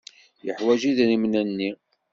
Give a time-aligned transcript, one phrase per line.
[0.45, 1.71] Yeḥwaj idrimen-nni.